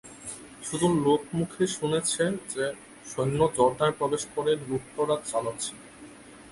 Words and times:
শুধু 0.63 0.87
লোকমুখে 1.05 1.63
শুনেছে 1.67 2.23
যে, 2.53 2.65
সৈন্য 3.05 3.39
জর্দানে 3.57 3.93
প্রবেশ 3.97 4.23
করে 4.35 4.51
লুটতরাজ 4.61 5.21
চালাচ্ছে। 5.31 5.71